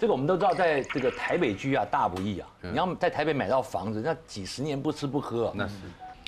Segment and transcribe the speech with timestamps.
[0.00, 5.52] 这个我们都知道，在这个台北居啊大不易啊，你要在台北买到房子，那几十年不吃不喝啊。
[5.54, 5.74] 那是。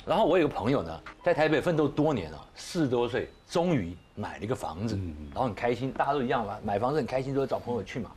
[0.05, 4.95] 然后我有个朋友呢，在台北奋斗多年了，四十多岁终于买了一个房子，
[5.33, 8.11] 然后很开心，大家都一样嘛，买房子很开心，都会找朋友去嘛。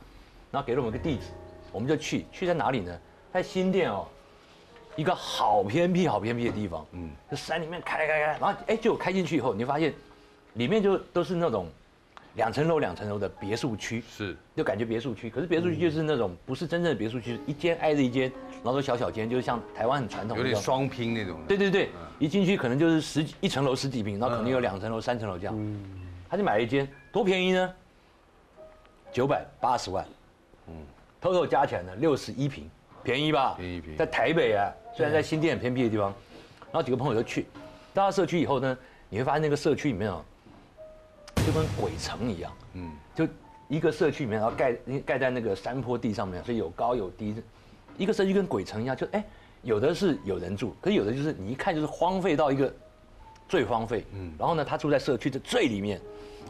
[0.51, 1.23] 然后给了我们个地址，
[1.71, 2.95] 我们就去，去在哪里呢？
[3.33, 4.05] 在新店哦，
[4.95, 9.91] 一个好偏僻、好偏僻的地方，嗯，就山里面开开开，然后哎，就开进去以后，你就发现
[10.53, 11.67] 里面就都是那种
[12.37, 18.31] 两层楼、两层楼的别墅区，是，就感觉别墅区，可是别墅区就是那种不是真正的别墅区，一间挨着一间，
[18.63, 21.39] 然后都小小间，就是像台湾很传统，有点双拼那种。
[21.47, 25.55] 对对对，一进去可能就是十几一层楼十几平，然后可能有两层楼、三层楼这样。
[25.57, 25.83] 嗯，
[26.29, 27.73] 他就买了一间，多便宜呢？
[29.11, 30.05] 九百八十万，
[30.67, 30.75] 嗯
[31.19, 32.69] ，total 加起来呢六十一平。
[33.03, 36.13] 便宜吧，便宜便宜，在台北啊，虽然在新店很偏僻的地方，
[36.71, 37.47] 然后几个朋友就去，
[37.93, 38.77] 到了社区以后呢，
[39.09, 40.23] 你会发现那个社区里面哦，
[41.45, 43.27] 就跟鬼城一样，嗯，就
[43.67, 44.73] 一个社区里面，然后盖
[45.05, 47.35] 盖在那个山坡地上面，所以有高有低，
[47.97, 49.23] 一个社区跟鬼城一样，就哎，
[49.61, 52.73] 有的是有人住，可是有的就是你一看就是荒废到一个
[53.47, 56.01] 最荒废，嗯，然后呢，他住在社区的最里面，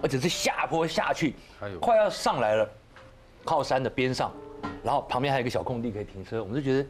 [0.02, 1.35] 而且是下坡下去，
[1.80, 2.69] 快要上来了，
[3.43, 4.31] 靠山的边上。
[4.83, 6.89] 然后旁边还有一个小空地可以停车，我们就觉得，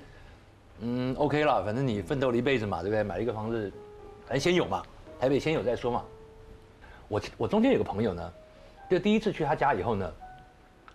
[0.81, 3.03] 嗯，OK 了，反正你奋斗了一辈子嘛，对不对？
[3.03, 3.71] 买了一个房子，
[4.25, 4.81] 反正先有嘛，
[5.19, 6.03] 台北先有再说嘛。
[7.07, 8.33] 我我中间有个朋友呢，
[8.89, 10.11] 就第一次去他家以后呢，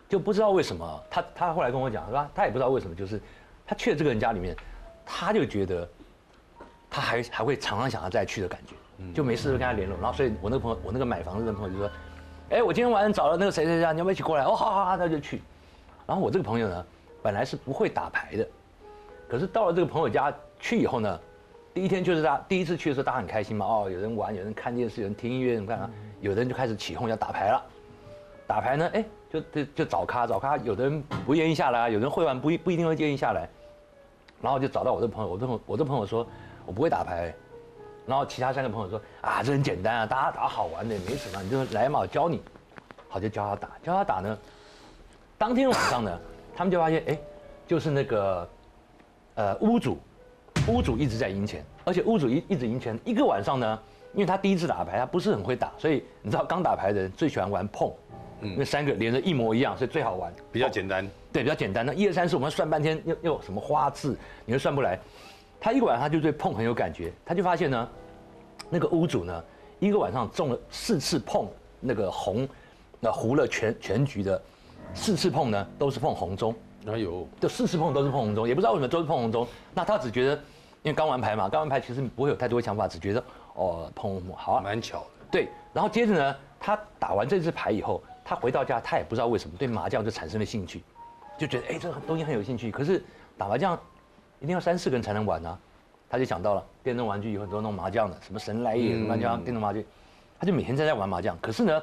[0.08, 2.30] 就不知道为什么，他他后来跟我讲是吧？
[2.34, 3.20] 他也不知道为什么，就是
[3.66, 4.54] 他去了这个人家里面，
[5.06, 5.88] 他就觉得
[6.90, 8.74] 他还还会常常想要再去的感觉，
[9.14, 9.96] 就没事就跟他联络。
[9.98, 11.90] 然后所以我那个朋友，我那个买房子的朋友就说，
[12.50, 14.44] 哎，我今天晚上找了那个谁谁谁，你要不要一起过来？
[14.44, 15.40] 哦，好好好，他就去。
[16.06, 16.86] 然后我这个朋友呢，
[17.22, 18.46] 本来是不会打牌的，
[19.28, 21.20] 可是到了这个朋友家去以后呢，
[21.74, 27.62] 第一天就是他第一次去的时候，大家很开心嘛，哦，有人玩，有人看电视，有人听音乐，你看啊，有的人就开始起哄要打牌了。
[28.46, 33.48] 打牌呢，哎，就就就找咖找咖，有的人不愿意下来啊，有人会玩不不一定会愿意下来，
[34.42, 36.26] 然后就找到我的朋友，我的朋我的朋友说，
[36.66, 37.34] 我不会打牌，
[38.06, 42.42] 然后其他三个朋友说，啊，这很简单啊，大家打好玩的，没什么，你就来嘛，我教你，
[43.08, 44.38] 好就教他打，教他打呢。
[45.38, 46.20] 当天晚上呢，
[46.54, 47.18] 他们就发现，哎，
[47.66, 48.48] 就是那个，
[49.36, 49.98] 呃，屋主，
[50.68, 52.98] 屋主一直在赢钱，而且屋主一一直赢钱。
[53.04, 53.78] 一个晚上呢，
[54.14, 57.92] 因为他第一次打牌，他不是很会打，所以你知道，刚打牌的人最喜欢玩碰，
[58.42, 61.84] 嗯，那三个连着一模一样，所以最好玩，比较简单，对，比较简单。
[61.84, 64.98] 那一二三四，我们算半天，又又什么花字，你又算不来。
[65.60, 67.88] 他一个晚上他就对碰很有感觉，他就发现呢，
[68.70, 69.44] 那个屋主呢，
[69.80, 71.48] 一个晚上中了四次碰
[71.80, 72.48] 那个红，
[73.00, 74.40] 那胡了全全局的。
[74.94, 76.54] 四次碰呢，都是碰红中，
[76.84, 77.26] 哪有？
[77.40, 79.46] 就四次碰都是碰红中，也不知道为什么都是碰红中。
[79.74, 80.34] 那他只觉得，
[80.82, 85.06] 因为刚玩牌嘛，刚玩牌其实不会有太多想法，只觉得哦碰红好啊，蛮巧的。
[85.30, 90.82] 对，然后接着呢，他打完这次牌以后，他回到家，他也不知道为什么对麻将就产生了兴趣，
[91.38, 92.70] 就觉得哎这个东西很有兴趣。
[92.70, 93.02] 可是
[93.36, 93.78] 打麻将
[94.40, 95.58] 一定要三四个人才能玩啊，
[96.08, 99.82] 他就想到了电动玩具有很多弄麻将的，什么神来也麻将、电动麻将，
[100.38, 101.36] 他就每天在家玩麻将。
[101.40, 101.82] 可是呢，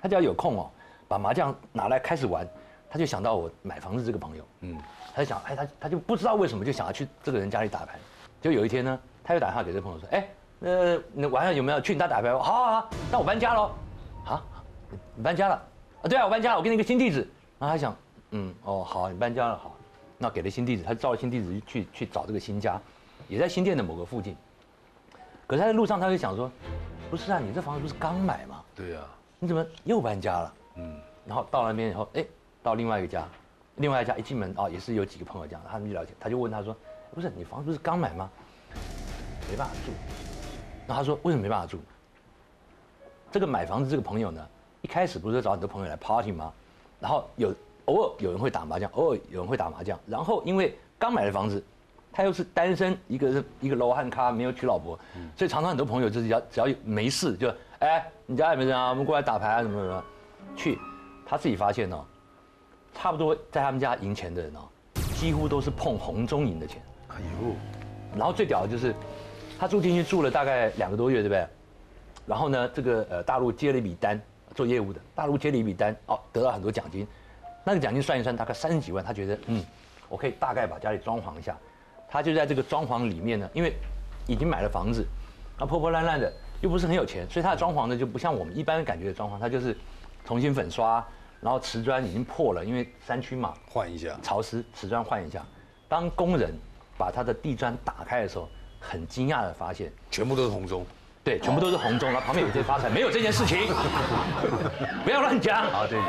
[0.00, 0.70] 他只要有空哦。
[1.10, 2.46] 把麻将拿来开始玩，
[2.88, 4.78] 他就想到我买房子这个朋友，嗯，
[5.12, 7.98] 他就想，哎，他他就不知道为什么就想要去这个人家里打牌，
[8.40, 10.28] 就有一天呢，他又打电话给这朋友说，哎，
[10.60, 12.32] 那那晚上有没有去你家打牌？
[12.32, 13.72] 好好好，那我搬家喽，
[14.24, 14.40] 啊，
[15.16, 15.54] 你搬家了？
[16.00, 17.28] 啊，对啊，我搬家了，我给你一个新地址。
[17.58, 17.96] 然后他想，
[18.30, 19.74] 嗯，哦，好，你搬家了，好，
[20.16, 22.80] 那给了新地址，他照了新地址去去找这个新家，
[23.26, 24.36] 也在新店的某个附近。
[25.48, 26.48] 可是他在路上他就想说，
[27.10, 28.62] 不是啊，你这房子不是刚买吗？
[28.76, 29.00] 对呀，
[29.40, 30.54] 你怎么又搬家了？
[30.76, 32.24] 嗯，然后到那边以后，哎，
[32.62, 33.26] 到另外一个家，
[33.76, 36.76] 另外一家一进门啊，也是有几个朋友这样，他们就了解，他就问他说，
[37.14, 38.30] 不是你房子不是刚买吗？
[39.50, 39.92] 没办法住。
[40.86, 41.78] 然后他说为什么没办法住？
[43.32, 44.46] 这个买房子这个朋友呢，
[44.82, 46.52] 一开始不是找很多朋友来 party 吗？
[46.98, 47.54] 然后有
[47.86, 49.98] 偶尔有人会打麻将，偶尔有人会打麻将。
[50.06, 51.62] 然后因为刚买的房子，
[52.12, 54.98] 他又是单身，一个是一个罗汉咖，没有娶老婆，
[55.36, 57.52] 所以常常很多朋友就是要只要没事就。
[57.78, 58.90] 哎，你家有没人啊？
[58.90, 60.04] 我们过来打牌啊，什么什么？
[60.56, 60.78] 去，
[61.24, 62.04] 他自己发现哦，
[62.94, 64.68] 差不多在他们家赢钱的人哦，
[65.14, 66.82] 几乎都是碰红中赢的钱。
[67.08, 67.54] 哎呦，
[68.16, 68.94] 然后最屌的就是，
[69.58, 71.46] 他住进去住了大概两个多月，对不对？
[72.26, 74.20] 然后呢，这个呃大陆接了一笔单，
[74.54, 77.06] 做业务的，大陆接了一笔单，哦，得到很多奖金。
[77.64, 79.04] 那个奖金算一算，大概三十几万。
[79.04, 79.64] 他觉得，嗯，
[80.08, 81.56] 我可以大概把家里装潢一下。
[82.08, 83.74] 他就在这个装潢里面呢，因为
[84.26, 85.06] 已经买了房子，
[85.58, 86.32] 啊破破烂烂的。
[86.60, 89.74] 又不是很有钱，所以他的装潢呢就不像我们一般感觉的装潢，他就是
[90.24, 91.04] 重新粉刷，
[91.40, 95.44] 然后瓷砖已经破了，因为山区嘛，换一下，潮湿，瓷砖换一下。
[95.88, 96.54] 当工人
[96.96, 100.86] 把他的地砖打开的时候，很惊讶的发现，全部都是红中，
[101.24, 103.58] 对，全部都是红中，然后旁边有些发财，没有这件事情，
[105.04, 105.62] 不要乱讲。
[105.70, 106.00] 啊，对。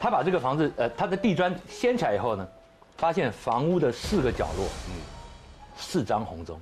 [0.00, 2.46] 他把这个房子，呃，他的地砖掀起来以后呢，
[2.96, 4.94] 发现房屋的四个角落，嗯，
[5.76, 6.60] 四张红钟，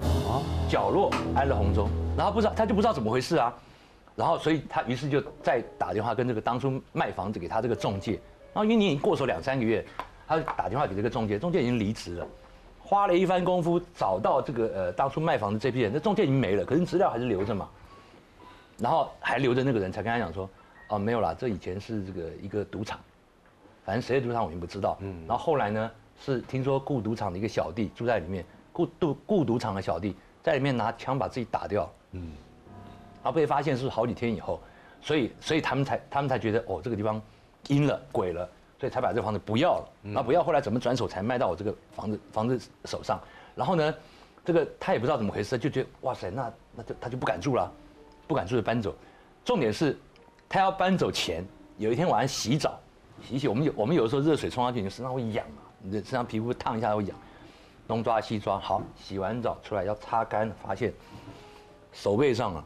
[0.00, 3.50] 啊，角落安了红钟，然后不知道他就不知道怎么回事啊，
[4.16, 8.12] 然后所以他于是就再打电话跟这个当初卖房子给他这个中介，
[8.52, 9.84] 然后因为你已经过手两三个月，
[10.26, 12.26] 他打电话给这个中介，中介已经离职了，
[12.80, 17.68] 花了一番功夫找到这个呃当初卖房子这批人，那中介已经没了，可是资料还是留着嘛，
[18.78, 20.48] 然后还留着那个人才跟他讲说。
[20.88, 23.00] 哦，没有啦，这以前是这个一个赌场，
[23.86, 24.98] 反正谁的赌场我也不知道。
[25.00, 25.90] 嗯，然后后来呢，
[26.20, 31.90] 是听说雇赌场的一个小弟住在里面，雇赌雇赌场的小弟在里面拿枪把自己打掉。
[32.12, 32.32] 嗯，
[33.24, 34.60] 然后被发现是好几天以后，
[35.00, 37.20] 所以所以他们才他们才觉得哦这个地方
[37.68, 38.48] 阴了鬼了，
[38.78, 39.88] 所以才把这房子不要了。
[40.02, 43.18] 然后不要，后来怎么转手才卖到我这个房子房子手上？
[43.56, 43.94] 然后呢，
[44.44, 47.72] 这个他也不知道怎么回事，就觉得哇塞，那那就他就不敢住了，
[48.28, 48.94] 不敢住就搬走。
[49.44, 49.98] 重点是。
[50.46, 51.44] 他要搬走前，
[51.78, 52.78] 有一天晚上洗澡，
[53.20, 57.18] 洗洗我们有我们有的时候热水冲上去，你身上会痒啊，你的身上皮肤烫一下会痒，
[57.88, 60.92] 东抓西抓，好，洗完澡出来要擦干，发现
[61.92, 62.64] 手背上啊，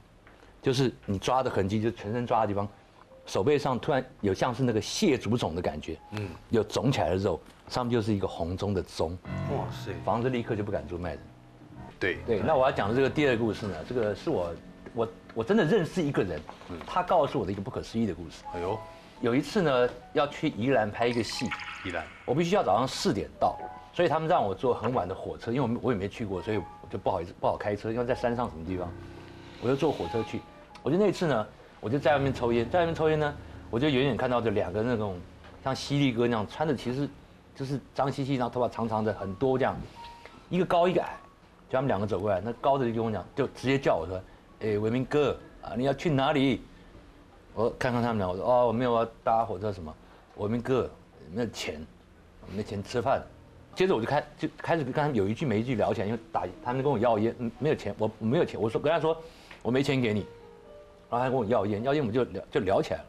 [0.69, 2.69] 就是你抓的痕迹，就全身抓的地方，
[3.25, 9.17] 手背上突然有像是那个蟹足肿的感觉，嗯，有肿起来的肉，上面就是一个红棕的棕，
[9.51, 11.21] 哇塞，房子立刻就不敢住卖人，
[11.99, 14.55] 对对，那我要讲的这个第二个故事呢，这个是我。
[14.95, 16.41] 我我真的认识一个人，
[16.87, 18.43] 他告诉我的一个不可思议的故事。
[18.55, 18.77] 哎呦，
[19.21, 21.47] 有一次呢，要去宜兰拍一个戏，
[21.85, 23.57] 宜兰，我必须要早上四点到，
[23.93, 28.91] 所以他们让我坐很晚的火车，因为我我也没去过，所以我就不好意思不好开车，因为在山上什么地方，
[29.63, 30.41] 我就坐火车去。
[30.89, 31.47] 我就那次呢，
[31.81, 33.35] 我就在外面抽烟，在外面抽烟呢，
[33.69, 35.19] 我就远远看到这两个那种
[35.63, 37.07] 像犀利哥那样穿的，其实
[37.55, 39.77] 就是脏兮兮，然后头发长长的很多这样，
[40.49, 41.15] 一个高一个矮，
[41.69, 44.19] 就他们两个走过来，那高的就跟我讲，就直接叫我说。
[44.61, 46.63] 哎，伟明哥啊，你要去哪里？
[47.53, 49.95] 我看看他们俩，我说哦，我没有要搭火车什么。
[50.39, 50.91] 伟明哥
[51.35, 51.87] 没有钱，
[52.57, 53.23] 没钱吃饭。
[53.75, 58.59] 接着我就开就开始跟他们有一句没一句聊起来，因为打他们跟我要烟，没有钱，我没有钱。
[58.59, 59.15] 我说跟他说
[59.61, 60.25] 我没钱给你，
[61.11, 63.05] 然后他跟我要烟，要烟我们就聊就聊起来了。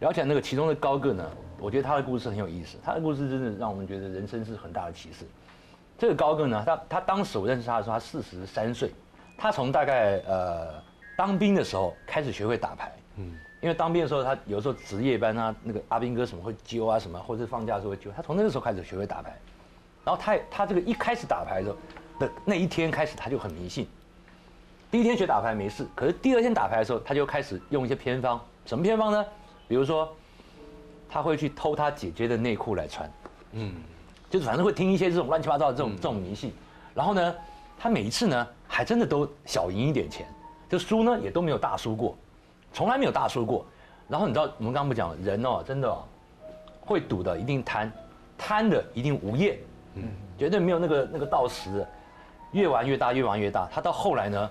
[0.00, 1.28] 聊起来那个其中的高个呢，
[1.58, 5.26] 我觉得他的故事很有意思，他的故事真的让我们觉得人生是很大的启示。
[5.98, 8.92] 这个高个呢，他他当时我认识他的时候，他四十三岁。
[9.36, 10.74] 他从大概呃
[11.16, 18.10] 当兵的时候开始学会打牌，嗯，因为当兵的时候他有时候值夜班啊，那个阿兵哥什么会揪啊什么，或者是放假的时候会揪。
[18.12, 19.36] 他从那个时候开始学会打牌，
[20.04, 21.76] 然后他他这个一开始打牌的时候
[22.20, 23.88] 的那一天开始他就很迷信。
[24.90, 29.24] 第一天学打牌没事，可是第二天打牌的时候他就开始用一些偏方，什么偏方呢？
[29.66, 30.08] 比如说
[31.08, 33.10] 他会去偷他姐姐的内裤来穿，
[33.52, 33.74] 嗯，
[34.30, 36.52] 就是反正会听一些这种乱七八糟的这种这种迷信，
[36.94, 37.34] 然后呢。
[37.80, 40.26] 他每一次呢，还真的都小赢一点钱，
[40.68, 42.18] 就输呢也都没有大输过，
[42.72, 43.64] 从来没有大输过。
[44.08, 45.96] 然后你知道我们刚刚不讲人哦，真的
[46.80, 47.92] 会赌的一定贪，
[48.36, 49.56] 贪的一定无厌，
[49.94, 51.86] 嗯，绝对没有那个那个到时，
[52.50, 53.68] 越玩越大，越玩越大。
[53.70, 54.50] 他到后来呢，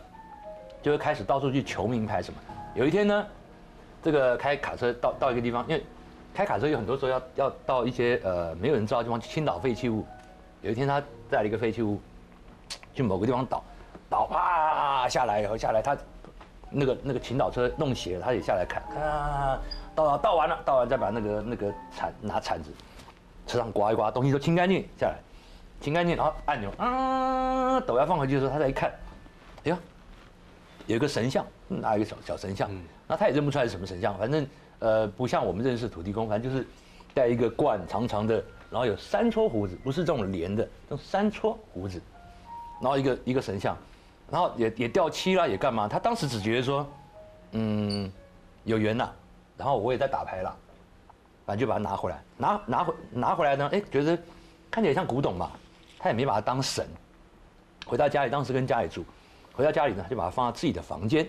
[0.82, 2.40] 就会开始到处去求名牌什么。
[2.76, 3.28] 有一天呢，
[4.04, 5.84] 这个开卡车到到一个地方，因为
[6.34, 10.06] 开卡车有很多时候要要到一些呃没有人知道的地方去倾倒废弃物。
[10.62, 12.00] 有一天他在了一个废弃物。
[12.94, 13.64] 去某个地方倒，
[14.10, 15.96] 倒啪下来以后下来，他
[16.72, 19.60] 那个那个倾倒车弄斜了，他也下来看，看
[19.94, 22.72] 倒倒完了，倒完再把那个那个铲拿铲子
[23.46, 25.16] 车上刮一刮，东西都清干净下来，
[25.80, 28.92] 清干净，然后按钮啊，抖要放回去的时候，他再一看，
[29.64, 29.78] 哎呀，
[30.88, 32.70] 有一个神像，拿一个小小神像，
[33.08, 34.48] 那他也认不出来是什么神像，反正
[34.80, 36.66] 呃不像我们认识土地公，反正就是
[37.14, 42.02] 戴一个冠长长的，然后有三撮胡子，不是这种连的，这种三撮胡子。
[42.80, 43.76] 然后一个一个神像，
[44.30, 45.88] 然后也也掉漆了，也干嘛？
[45.88, 46.88] 他当时只觉得说，
[47.52, 48.12] 嗯，
[48.64, 49.10] 有缘呐。
[49.58, 50.56] 然后我也在打牌了，
[51.44, 54.16] 反正就把它拿回来，拿拿回拿回来呢，哎，觉得
[54.70, 55.52] 看起来像古董嘛，
[55.98, 56.88] 他也没把它当神。
[57.88, 59.04] 回到家里，当时跟家里住，
[59.58, 61.26] 回到家里呢，就把它放到自己的房间，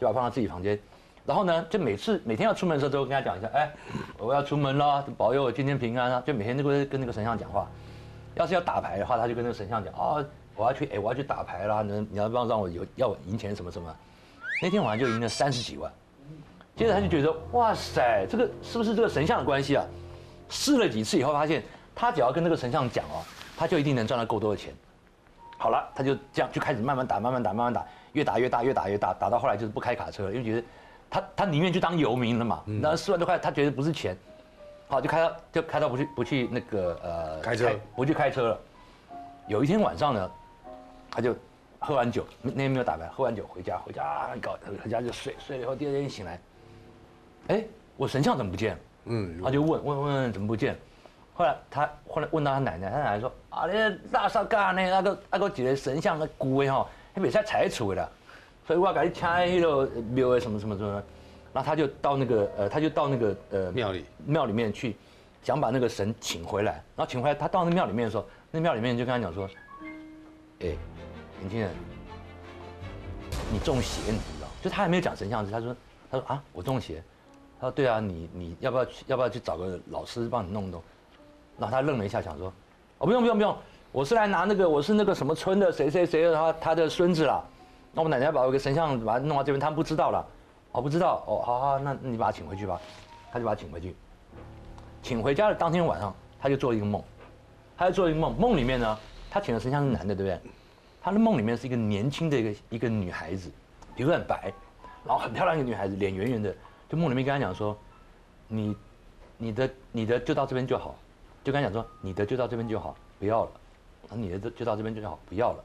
[0.00, 0.76] 就把它放到自己房间。
[1.24, 3.72] 然后呢，就每次每天要出门的时候，都跟他讲一下，哎，
[4.18, 6.22] 我要出门了，保佑我今天平安啊！
[6.26, 7.68] 就每天都会跟那个神像讲话。
[8.34, 10.24] 要是要打牌的话，他就跟那个神像讲啊。
[10.56, 11.82] 我要去哎，我要去打牌啦！
[11.82, 13.96] 能你要不要让我有要我赢钱什么什么？
[14.60, 15.90] 那天晚上就赢了三十几万。
[16.74, 19.84] 接着他就觉得哇塞，这个是不是这个神像的关系啊？
[20.48, 21.62] 试了几次以后，发现
[21.94, 23.22] 他只要跟那个神像讲哦，
[23.56, 24.74] 他就一定能赚到够多的钱。
[25.62, 30.66] 好了，他就这样就开始慢慢打，慢慢打，慢慢打，越打越大，越打越大，打到后来就是不开卡车了，因为觉得
[31.08, 32.64] 他他宁愿去当游民了嘛。
[32.66, 34.16] 那四万多块他觉得不是钱，
[34.88, 38.60] 好就开到就开到不去不去那个呃开车不去开车了。
[39.46, 40.30] 有一天晚上呢。
[41.14, 41.36] 他就
[41.78, 46.40] 喝完酒，那天没有打牌，喝完酒回家，回家搞回家就睡，睡了以后第二天醒来，
[47.48, 47.64] 哎，
[47.98, 48.78] 我神像怎么不见了？
[49.04, 50.74] 嗯，他就问问问怎么不见？
[51.42, 58.08] 后来他后来问到他奶奶，他奶奶说啊，那大少干呢，那个那个几个神像的骨的哈，还没在拆除的，
[58.64, 61.02] 所以我要给你拆那个庙的什么什么什么。
[61.52, 64.96] 然后他就到那个呃，他就到那个呃庙里庙里面去，
[65.42, 66.74] 想把那个神请回来。
[66.94, 69.50] 然后请回来，他到那庙里面的时候，那庙里面就跟他讲说，
[70.60, 70.68] 哎，
[71.40, 71.70] 年轻人，
[73.52, 74.46] 你中邪，你知道？
[74.62, 75.76] 就他还没有讲神像，他说
[76.08, 77.02] 他说啊，我中邪。
[77.60, 80.82] 他说对啊，你你要不要去要不要去找个老师帮你弄弄？
[81.62, 82.52] 然后他愣了一下，想说，
[82.98, 83.56] 哦不用不用不用，
[83.92, 87.40] 我是来拿那个我是那个什么村的谁谁谁他他的孙子啦。
[87.92, 90.26] 那我奶奶把我个神像把它弄到这边，他们不知道了。
[90.72, 92.80] 哦不知道哦，好好，那你把他请回去吧。
[93.30, 93.94] 他就把他请回去，
[95.02, 97.02] 请回家的当天晚上，他就做了一个梦，
[97.76, 98.98] 他就做一个梦，梦里面呢，
[99.30, 100.40] 他请的神像是男的，对不对？
[101.02, 103.50] 他的梦里面是一个年轻的一个一个女孩子，
[103.94, 104.52] 皮肤很白，
[105.04, 106.54] 然后很漂亮一个女孩子，脸圆圆的，
[106.88, 107.76] 就梦里面跟他讲说，
[108.48, 108.76] 你，
[109.36, 110.94] 你的你的就到这边就好，
[111.44, 113.50] 就跟他讲说，你的就到这边就好，不要了，
[114.10, 115.64] 你的就就到这边就好，不要了，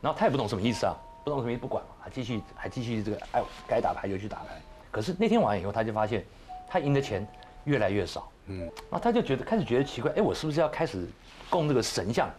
[0.00, 0.94] 然后他也不懂什么意思啊。
[1.24, 4.62] 不懂什么意思不管嘛，还继续还继续这个哎该打牌就去打牌。
[4.92, 6.24] 可是那天晚上以后，他就发现
[6.68, 7.26] 他赢的钱
[7.64, 8.28] 越来越少。
[8.46, 11.04] 嗯，然后他就觉得开始觉得奇怪，哎，我是不是要开始
[11.50, 12.30] 供这个神像？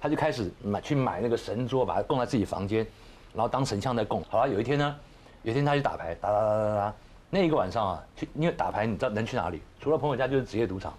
[0.00, 2.86] 他就开始买去买那个神桌，把它供在自己房间，
[3.34, 4.22] 然后当神像在供。
[4.28, 4.96] 好了，有一天呢，
[5.42, 6.94] 有一天他去打牌，打打打打打，
[7.30, 9.60] 那一个晚上啊，去因为打牌，你知道能去哪里？
[9.80, 10.94] 除了朋友家就是职业赌场，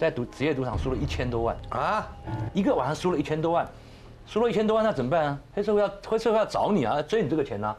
[0.00, 2.08] 在赌职业赌场输了一千多万啊，
[2.54, 3.68] 一个晚上输了一千多万。
[4.26, 5.38] 输了一千多万，那怎么办啊？
[5.52, 7.76] 黑社会要黑社会要找你啊，追你这个钱呢？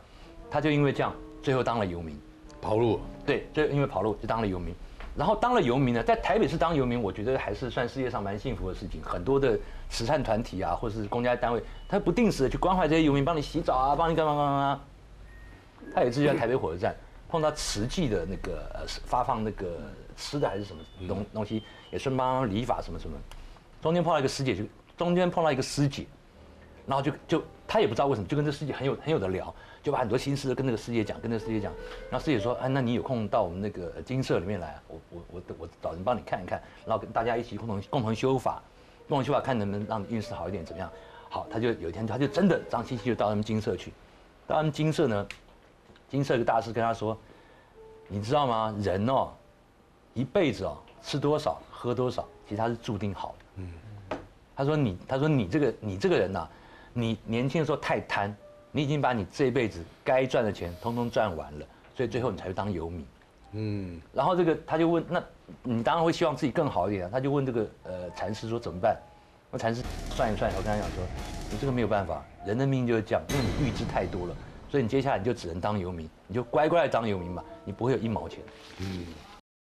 [0.51, 1.11] 他就因为这样，
[1.41, 2.15] 最后当了游民，
[2.61, 2.99] 跑路。
[3.25, 4.75] 对，就因为跑路就当了游民。
[5.15, 9.01] 然后当了游民呢，在台北市当游民，我觉得还是算世界上蛮幸福的事情。
[9.01, 9.57] 很多的
[9.89, 14.81] 慈善团体啊，或者是公家单位，他不定时的去关怀这些游民，帮你洗澡啊，帮你干嘛干嘛。
[15.95, 16.93] 他有一次在台北火车站
[17.29, 19.79] 碰到慈济的那个发放那个
[20.21, 23.17] 吃的还是什么东东西，也是帮理发什么什么。
[23.81, 24.63] 中间碰到一个师姐，就
[24.95, 26.05] 中间碰到一个师姐。
[26.87, 31.71] 然后就就他也不知道为什么，就跟这师姐很有很有的聊，就把很多心事都跟那个师姐讲，跟那个师姐讲。
[32.09, 38.61] 然后师姐说：“哎，那你有空到我们那个金社里面来，我我我我找人帮你看一看，然后跟大家一起共同共同修法，
[39.07, 40.91] 共同修法，看能不能让运势好一点，怎么样？”
[41.29, 43.93] 好，他就有一天他就真的张七七就到他们金社去，
[44.47, 45.27] 到他们金社呢，
[46.09, 47.17] 金社一个大师跟他说
[48.09, 48.75] ：“你知道吗？
[48.81, 49.31] 人哦，
[50.13, 53.73] 一辈子哦，吃多少喝多少，其实他是注定好的。”嗯，
[54.55, 56.47] 他说你他说你这个你这个人呐。
[56.93, 58.35] 你年轻的时候太贪，
[58.69, 61.65] 你已经把你这一辈子该赚的钱通通赚完了，
[61.95, 63.05] 所以最后你才会当游民。
[63.53, 65.23] 嗯，然后这个他就问，那
[65.63, 68.97] 你当然会希望自己更好一点，他就问这个呃禅师说怎么办？
[69.49, 71.01] 那禅师算一算，我跟他讲说，
[71.49, 74.35] 你这个没有办法，人的命就是这样，因为你预知太多了，
[74.69, 78.39] 所以你接下来你就只能当游民，你就乖乖的当游民吧，你不会有一毛钱。
[78.79, 79.05] 嗯，